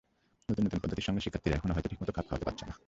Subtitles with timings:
[0.49, 2.73] নতুন নতুন পদ্ধতির সঙ্গে শিক্ষার্থীরা এখনো হয়তো ঠিকমতো খাপ খাওয়াতে পারছে না।